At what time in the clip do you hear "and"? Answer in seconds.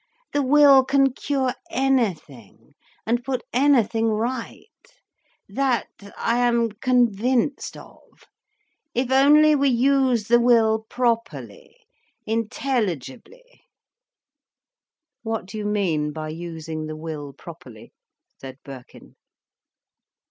3.05-3.23